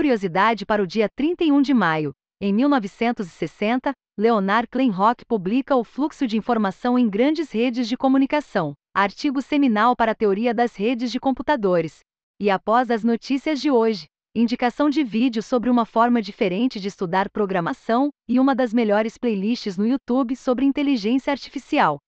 Curiosidade 0.00 0.64
para 0.64 0.82
o 0.82 0.86
dia 0.86 1.10
31 1.14 1.60
de 1.60 1.74
maio. 1.74 2.14
Em 2.40 2.54
1960, 2.54 3.92
Leonard 4.18 4.66
Kleinrock 4.66 5.26
publica 5.26 5.76
O 5.76 5.84
Fluxo 5.84 6.26
de 6.26 6.38
Informação 6.38 6.98
em 6.98 7.06
Grandes 7.06 7.50
Redes 7.50 7.86
de 7.86 7.98
Comunicação, 7.98 8.72
artigo 8.96 9.42
seminal 9.42 9.94
para 9.94 10.12
a 10.12 10.14
teoria 10.14 10.54
das 10.54 10.74
redes 10.74 11.12
de 11.12 11.20
computadores. 11.20 11.98
E 12.40 12.48
após 12.48 12.90
as 12.90 13.04
notícias 13.04 13.60
de 13.60 13.70
hoje, 13.70 14.06
indicação 14.34 14.88
de 14.88 15.04
vídeo 15.04 15.42
sobre 15.42 15.68
uma 15.68 15.84
forma 15.84 16.22
diferente 16.22 16.80
de 16.80 16.88
estudar 16.88 17.28
programação 17.28 18.08
e 18.26 18.40
uma 18.40 18.54
das 18.54 18.72
melhores 18.72 19.18
playlists 19.18 19.76
no 19.76 19.86
YouTube 19.86 20.34
sobre 20.34 20.64
inteligência 20.64 21.30
artificial. 21.30 21.98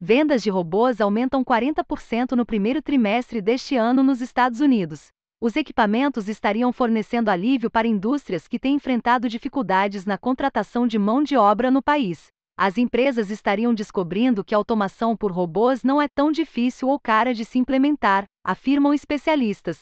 Vendas 0.00 0.44
de 0.44 0.50
robôs 0.50 1.00
aumentam 1.00 1.44
40% 1.44 2.36
no 2.36 2.46
primeiro 2.46 2.80
trimestre 2.80 3.42
deste 3.42 3.74
ano 3.74 4.04
nos 4.04 4.20
Estados 4.20 4.60
Unidos. 4.60 5.08
Os 5.42 5.56
equipamentos 5.56 6.28
estariam 6.28 6.72
fornecendo 6.72 7.28
alívio 7.28 7.68
para 7.68 7.88
indústrias 7.88 8.46
que 8.46 8.60
têm 8.60 8.76
enfrentado 8.76 9.28
dificuldades 9.28 10.06
na 10.06 10.16
contratação 10.16 10.86
de 10.86 11.00
mão 11.00 11.20
de 11.20 11.36
obra 11.36 11.68
no 11.68 11.82
país. 11.82 12.28
As 12.56 12.78
empresas 12.78 13.28
estariam 13.28 13.74
descobrindo 13.74 14.44
que 14.44 14.54
a 14.54 14.56
automação 14.56 15.16
por 15.16 15.32
robôs 15.32 15.82
não 15.82 16.00
é 16.00 16.06
tão 16.06 16.30
difícil 16.30 16.86
ou 16.86 16.96
cara 16.96 17.34
de 17.34 17.44
se 17.44 17.58
implementar, 17.58 18.24
afirmam 18.44 18.94
especialistas. 18.94 19.80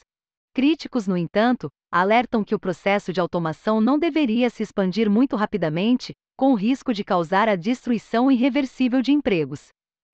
Críticos, 0.54 1.06
no 1.06 1.15
entanto, 1.15 1.68
alertam 1.92 2.42
que 2.42 2.54
o 2.54 2.59
processo 2.59 3.12
de 3.12 3.20
automação 3.20 3.82
não 3.82 3.98
deveria 3.98 4.48
se 4.48 4.62
expandir 4.62 5.10
muito 5.10 5.37
rapidamente, 5.37 6.15
com 6.38 6.52
o 6.52 6.56
risco 6.56 6.95
de 6.95 7.04
causar 7.04 7.51
a 7.51 7.54
destruição 7.54 8.32
irreversível 8.32 9.02
de 9.02 9.12
empregos. 9.12 9.68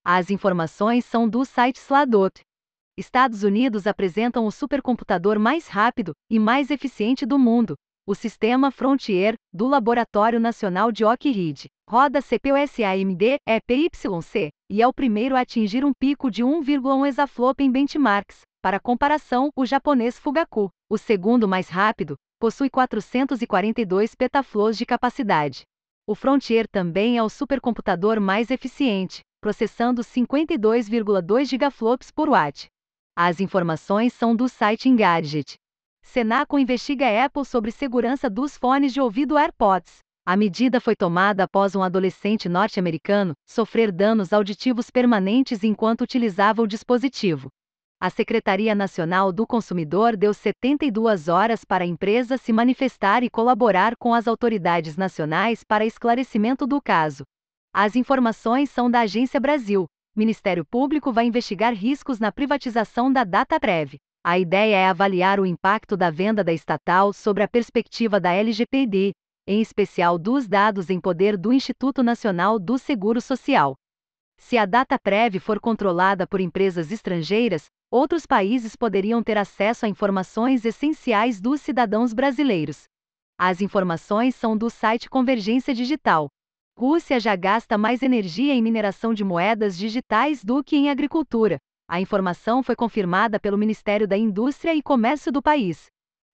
As 0.04 0.28
informações 0.28 1.04
são 1.04 1.28
do 1.28 1.44
site 1.44 1.76
Sladot. 1.76 2.40
Estados 2.98 3.42
Unidos 3.42 3.86
apresentam 3.86 4.46
o 4.46 4.50
supercomputador 4.50 5.38
mais 5.38 5.68
rápido 5.68 6.14
e 6.30 6.38
mais 6.38 6.70
eficiente 6.70 7.26
do 7.26 7.38
mundo, 7.38 7.76
o 8.06 8.14
sistema 8.14 8.70
Frontier, 8.70 9.34
do 9.52 9.66
Laboratório 9.66 10.40
Nacional 10.40 10.90
de 10.90 11.04
Oak 11.04 11.30
Ridge. 11.30 11.68
Roda 11.86 12.22
CPU-SAMD, 12.22 13.36
EPYC, 13.46 14.48
e 14.70 14.80
é 14.80 14.88
o 14.88 14.94
primeiro 14.94 15.36
a 15.36 15.40
atingir 15.40 15.84
um 15.84 15.92
pico 15.92 16.30
de 16.30 16.42
1,1 16.42 17.06
exaflop 17.06 17.60
em 17.60 17.70
benchmarks. 17.70 18.40
Para 18.62 18.80
comparação, 18.80 19.50
o 19.54 19.66
japonês 19.66 20.18
Fugaku, 20.18 20.70
o 20.88 20.96
segundo 20.96 21.46
mais 21.46 21.68
rápido, 21.68 22.16
possui 22.40 22.70
442 22.70 24.14
petaflops 24.14 24.78
de 24.78 24.86
capacidade. 24.86 25.64
O 26.06 26.14
Frontier 26.14 26.66
também 26.66 27.18
é 27.18 27.22
o 27.22 27.28
supercomputador 27.28 28.20
mais 28.20 28.50
eficiente, 28.50 29.20
processando 29.38 30.00
52,2 30.00 31.44
gigaflops 31.44 32.10
por 32.10 32.30
watt. 32.30 32.68
As 33.18 33.40
informações 33.40 34.12
são 34.12 34.36
do 34.36 34.46
site 34.46 34.90
Engadget. 34.90 35.54
Senaco 36.02 36.58
investiga 36.58 37.24
Apple 37.24 37.46
sobre 37.46 37.70
segurança 37.70 38.28
dos 38.28 38.58
fones 38.58 38.92
de 38.92 39.00
ouvido 39.00 39.38
AirPods. 39.38 40.00
A 40.26 40.36
medida 40.36 40.82
foi 40.82 40.94
tomada 40.94 41.44
após 41.44 41.74
um 41.74 41.82
adolescente 41.82 42.46
norte-americano 42.46 43.32
sofrer 43.48 43.90
danos 43.90 44.34
auditivos 44.34 44.90
permanentes 44.90 45.64
enquanto 45.64 46.02
utilizava 46.02 46.60
o 46.60 46.66
dispositivo. 46.66 47.48
A 47.98 48.10
Secretaria 48.10 48.74
Nacional 48.74 49.32
do 49.32 49.46
Consumidor 49.46 50.14
deu 50.14 50.34
72 50.34 51.26
horas 51.28 51.64
para 51.64 51.84
a 51.84 51.86
empresa 51.86 52.36
se 52.36 52.52
manifestar 52.52 53.22
e 53.22 53.30
colaborar 53.30 53.96
com 53.96 54.12
as 54.12 54.28
autoridades 54.28 54.94
nacionais 54.94 55.64
para 55.64 55.86
esclarecimento 55.86 56.66
do 56.66 56.82
caso. 56.82 57.24
As 57.72 57.96
informações 57.96 58.68
são 58.68 58.90
da 58.90 59.00
Agência 59.00 59.40
Brasil, 59.40 59.86
Ministério 60.16 60.64
Público 60.64 61.12
vai 61.12 61.26
investigar 61.26 61.74
riscos 61.74 62.18
na 62.18 62.32
privatização 62.32 63.12
da 63.12 63.22
DataPrev. 63.22 63.98
A 64.24 64.38
ideia 64.38 64.76
é 64.76 64.88
avaliar 64.88 65.38
o 65.38 65.44
impacto 65.44 65.94
da 65.94 66.08
venda 66.08 66.42
da 66.42 66.54
estatal 66.54 67.12
sobre 67.12 67.42
a 67.42 67.48
perspectiva 67.48 68.18
da 68.18 68.32
LGPD, 68.32 69.12
em 69.46 69.60
especial 69.60 70.18
dos 70.18 70.48
dados 70.48 70.88
em 70.88 70.98
poder 70.98 71.36
do 71.36 71.52
Instituto 71.52 72.02
Nacional 72.02 72.58
do 72.58 72.78
Seguro 72.78 73.20
Social. 73.20 73.76
Se 74.38 74.56
a 74.56 74.64
DataPrev 74.64 75.38
for 75.38 75.60
controlada 75.60 76.26
por 76.26 76.40
empresas 76.40 76.90
estrangeiras, 76.90 77.66
outros 77.90 78.24
países 78.24 78.74
poderiam 78.74 79.22
ter 79.22 79.36
acesso 79.36 79.84
a 79.84 79.88
informações 79.88 80.64
essenciais 80.64 81.42
dos 81.42 81.60
cidadãos 81.60 82.14
brasileiros. 82.14 82.84
As 83.38 83.60
informações 83.60 84.34
são 84.34 84.56
do 84.56 84.70
site 84.70 85.10
Convergência 85.10 85.74
Digital. 85.74 86.28
Rússia 86.78 87.18
já 87.18 87.34
gasta 87.34 87.78
mais 87.78 88.02
energia 88.02 88.52
em 88.52 88.60
mineração 88.60 89.14
de 89.14 89.24
moedas 89.24 89.78
digitais 89.78 90.44
do 90.44 90.62
que 90.62 90.76
em 90.76 90.90
agricultura. 90.90 91.56
A 91.88 92.02
informação 92.02 92.62
foi 92.62 92.76
confirmada 92.76 93.40
pelo 93.40 93.56
Ministério 93.56 94.06
da 94.06 94.14
Indústria 94.14 94.74
e 94.74 94.82
Comércio 94.82 95.32
do 95.32 95.40
país. 95.40 95.86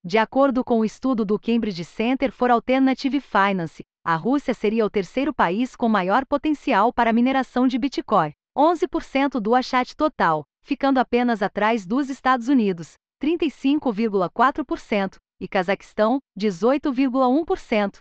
De 0.04 0.18
acordo 0.18 0.64
com 0.64 0.80
o 0.80 0.84
estudo 0.84 1.24
do 1.24 1.38
Cambridge 1.38 1.84
Center 1.84 2.32
for 2.32 2.50
Alternative 2.50 3.20
Finance, 3.20 3.84
a 4.04 4.16
Rússia 4.16 4.52
seria 4.52 4.84
o 4.84 4.90
terceiro 4.90 5.32
país 5.32 5.76
com 5.76 5.88
maior 5.88 6.26
potencial 6.26 6.92
para 6.92 7.12
mineração 7.12 7.68
de 7.68 7.78
Bitcoin, 7.78 8.32
11% 8.58 9.38
do 9.38 9.54
achat 9.54 9.94
total, 9.94 10.42
ficando 10.60 10.98
apenas 10.98 11.40
atrás 11.40 11.86
dos 11.86 12.10
Estados 12.10 12.48
Unidos, 12.48 12.94
35,4%, 13.22 15.18
e 15.40 15.46
Cazaquistão, 15.46 16.18
18,1%. 16.36 18.00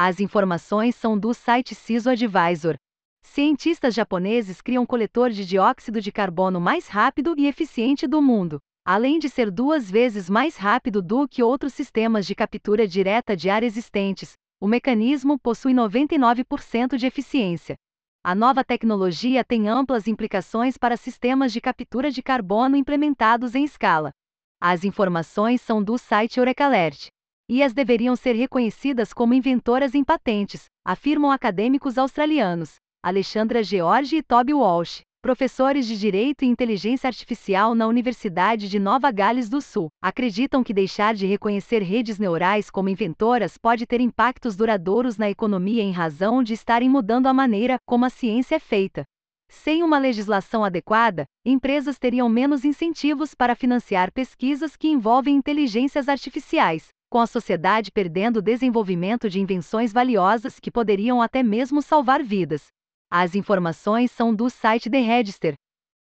As 0.00 0.20
informações 0.20 0.94
são 0.94 1.18
do 1.18 1.34
site 1.34 1.74
CISO 1.74 2.10
Advisor. 2.10 2.76
Cientistas 3.20 3.92
japoneses 3.92 4.60
criam 4.60 4.86
coletor 4.86 5.30
de 5.30 5.44
dióxido 5.44 6.00
de 6.00 6.12
carbono 6.12 6.60
mais 6.60 6.86
rápido 6.86 7.34
e 7.36 7.48
eficiente 7.48 8.06
do 8.06 8.22
mundo. 8.22 8.60
Além 8.86 9.18
de 9.18 9.28
ser 9.28 9.50
duas 9.50 9.90
vezes 9.90 10.30
mais 10.30 10.56
rápido 10.56 11.02
do 11.02 11.26
que 11.26 11.42
outros 11.42 11.74
sistemas 11.74 12.26
de 12.26 12.36
captura 12.36 12.86
direta 12.86 13.36
de 13.36 13.50
ar 13.50 13.64
existentes, 13.64 14.34
o 14.60 14.68
mecanismo 14.68 15.36
possui 15.36 15.74
99% 15.74 16.96
de 16.96 17.04
eficiência. 17.04 17.74
A 18.22 18.36
nova 18.36 18.62
tecnologia 18.62 19.42
tem 19.42 19.68
amplas 19.68 20.06
implicações 20.06 20.78
para 20.78 20.96
sistemas 20.96 21.52
de 21.52 21.60
captura 21.60 22.08
de 22.08 22.22
carbono 22.22 22.76
implementados 22.76 23.56
em 23.56 23.64
escala. 23.64 24.12
As 24.60 24.84
informações 24.84 25.60
são 25.60 25.82
do 25.82 25.98
site 25.98 26.38
Eurekalert 26.38 27.08
e 27.48 27.62
as 27.62 27.72
deveriam 27.72 28.14
ser 28.14 28.34
reconhecidas 28.34 29.12
como 29.12 29.32
inventoras 29.32 29.94
em 29.94 30.04
patentes, 30.04 30.66
afirmam 30.84 31.30
acadêmicos 31.30 31.96
australianos, 31.96 32.76
Alexandra 33.02 33.62
George 33.62 34.16
e 34.16 34.22
Toby 34.22 34.52
Walsh, 34.52 35.00
professores 35.22 35.86
de 35.86 35.98
Direito 35.98 36.44
e 36.44 36.48
Inteligência 36.48 37.08
Artificial 37.08 37.74
na 37.74 37.86
Universidade 37.86 38.68
de 38.68 38.78
Nova 38.78 39.10
Gales 39.10 39.48
do 39.48 39.60
Sul, 39.60 39.88
acreditam 40.00 40.62
que 40.62 40.74
deixar 40.74 41.14
de 41.14 41.26
reconhecer 41.26 41.82
redes 41.82 42.18
neurais 42.18 42.70
como 42.70 42.88
inventoras 42.88 43.56
pode 43.58 43.86
ter 43.86 44.00
impactos 44.00 44.54
duradouros 44.54 45.16
na 45.16 45.28
economia 45.28 45.82
em 45.82 45.90
razão 45.90 46.42
de 46.42 46.54
estarem 46.54 46.88
mudando 46.88 47.26
a 47.26 47.34
maneira 47.34 47.78
como 47.86 48.04
a 48.04 48.10
ciência 48.10 48.56
é 48.56 48.60
feita. 48.60 49.04
Sem 49.50 49.82
uma 49.82 49.98
legislação 49.98 50.62
adequada, 50.62 51.24
empresas 51.44 51.98
teriam 51.98 52.28
menos 52.28 52.64
incentivos 52.64 53.34
para 53.34 53.54
financiar 53.54 54.12
pesquisas 54.12 54.76
que 54.76 54.88
envolvem 54.88 55.34
inteligências 55.34 56.08
artificiais, 56.08 56.88
com 57.08 57.18
a 57.18 57.26
sociedade 57.26 57.90
perdendo 57.90 58.38
o 58.38 58.42
desenvolvimento 58.42 59.30
de 59.30 59.40
invenções 59.40 59.92
valiosas 59.92 60.60
que 60.60 60.70
poderiam 60.70 61.22
até 61.22 61.42
mesmo 61.42 61.80
salvar 61.80 62.22
vidas. 62.22 62.66
As 63.10 63.34
informações 63.34 64.10
são 64.10 64.34
do 64.34 64.50
site 64.50 64.90
The 64.90 65.00
Register. 65.00 65.54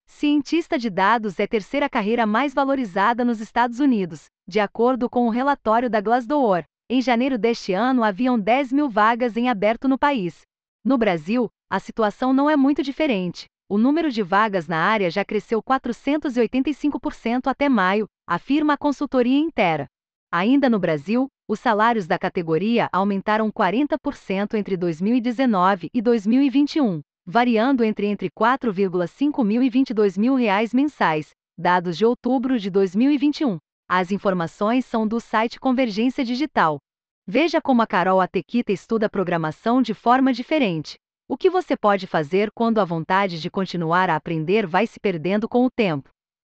Cientista 0.08 0.78
de 0.78 0.90
dados 0.90 1.38
é 1.38 1.46
terceira 1.46 1.88
carreira 1.88 2.26
mais 2.26 2.52
valorizada 2.52 3.24
nos 3.24 3.40
Estados 3.40 3.80
Unidos, 3.80 4.26
de 4.48 4.60
acordo 4.60 5.08
com 5.08 5.26
o 5.26 5.30
relatório 5.30 5.90
da 5.90 6.00
Glassdoor. 6.00 6.64
Em 6.88 7.02
janeiro 7.02 7.36
deste 7.36 7.72
ano 7.72 8.04
haviam 8.04 8.38
10 8.38 8.72
mil 8.72 8.88
vagas 8.88 9.36
em 9.36 9.48
aberto 9.48 9.88
no 9.88 9.98
país. 9.98 10.42
No 10.84 10.96
Brasil, 10.96 11.48
a 11.68 11.80
situação 11.80 12.32
não 12.32 12.48
é 12.48 12.56
muito 12.56 12.82
diferente. 12.82 13.46
O 13.68 13.76
número 13.76 14.12
de 14.12 14.22
vagas 14.22 14.68
na 14.68 14.78
área 14.78 15.10
já 15.10 15.24
cresceu 15.24 15.60
485% 15.60 17.48
até 17.48 17.68
maio, 17.68 18.06
afirma 18.24 18.74
a 18.74 18.78
consultoria 18.78 19.36
Intera. 19.36 19.88
Ainda 20.32 20.68
no 20.68 20.78
Brasil, 20.78 21.28
os 21.48 21.60
salários 21.60 22.06
da 22.06 22.18
categoria 22.18 22.88
aumentaram 22.92 23.50
40% 23.50 24.54
entre 24.54 24.76
2019 24.76 25.88
e 25.94 26.02
2021, 26.02 27.00
variando 27.24 27.84
entre 27.84 28.06
entre 28.06 28.28
4,5 28.30 29.44
mil 29.44 29.62
e 29.62 29.70
22 29.70 30.18
mil 30.18 30.34
reais 30.34 30.74
mensais, 30.74 31.30
dados 31.56 31.96
de 31.96 32.04
outubro 32.04 32.58
de 32.58 32.68
2021. 32.70 33.58
As 33.88 34.10
informações 34.10 34.84
são 34.84 35.06
do 35.06 35.20
site 35.20 35.60
Convergência 35.60 36.24
Digital. 36.24 36.78
Veja 37.26 37.60
como 37.60 37.82
a 37.82 37.86
Carol 37.86 38.20
Atequita 38.20 38.72
estuda 38.72 39.08
programação 39.08 39.80
de 39.80 39.94
forma 39.94 40.32
diferente. 40.32 40.96
O 41.28 41.36
que 41.36 41.50
você 41.50 41.76
pode 41.76 42.06
fazer 42.06 42.50
quando 42.52 42.80
a 42.80 42.84
vontade 42.84 43.40
de 43.40 43.50
continuar 43.50 44.10
a 44.10 44.16
aprender 44.16 44.66
vai 44.66 44.86
se 44.86 45.00
perdendo 45.00 45.48
com 45.48 45.64
o 45.64 45.70
tempo? 45.70 46.08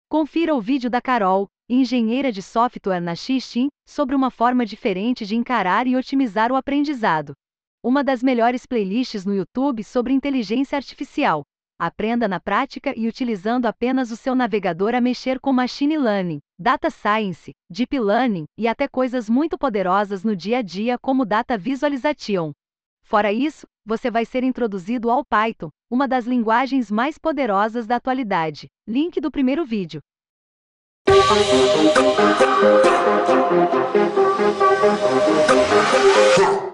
Confira 0.10 0.56
o 0.56 0.62
vídeo 0.62 0.90
da 0.90 1.02
Carol, 1.02 1.48
engenheira 1.70 2.32
de 2.32 2.42
software 2.42 3.02
na 3.02 3.16
Xixin, 3.16 3.68
sobre 3.86 4.16
uma 4.16 4.32
forma 4.32 4.66
diferente 4.66 5.26
de 5.26 5.36
encarar 5.36 5.88
e 5.88 5.96
otimizar 5.96 6.52
o 6.52 6.56
aprendizado. 6.56 7.34
Uma 7.84 8.04
das 8.04 8.24
melhores 8.24 8.66
playlists 8.66 9.26
no 9.26 9.36
YouTube 9.36 9.84
sobre 9.84 10.14
inteligência 10.14 10.76
artificial. 10.76 11.44
Aprenda 11.80 12.28
na 12.28 12.40
prática 12.40 12.92
e 12.98 13.08
utilizando 13.08 13.68
apenas 13.68 14.10
o 14.10 14.18
seu 14.18 14.34
navegador 14.34 14.96
a 14.96 15.02
mexer 15.02 15.40
com 15.40 15.54
machine 15.54 15.98
learning. 15.98 16.40
data 16.58 16.90
science, 16.90 17.52
deep 17.70 18.00
learning 18.00 18.46
e 18.58 18.68
até 18.68 18.88
coisas 18.88 19.30
muito 19.30 19.58
poderosas 19.58 20.24
no 20.24 20.36
dia 20.36 20.58
a 20.58 20.62
dia 20.62 20.98
como 20.98 21.24
data 21.24 21.56
visualization. 21.56 22.52
Fora 23.04 23.32
isso, 23.32 23.68
você 23.86 24.10
vai 24.10 24.26
ser 24.26 24.44
introduzido 24.44 25.12
ao 25.12 25.24
Python, 25.24 25.70
uma 25.90 26.08
das 26.08 26.26
linguagens 26.26 26.90
mais 26.90 27.18
poderosas 27.18 27.86
da 27.86 27.98
atualidade. 27.98 28.68
Link 28.88 29.22
do 29.22 29.30
primeiro 29.30 29.64
vídeo. 29.64 30.02
Huh. 36.40 36.67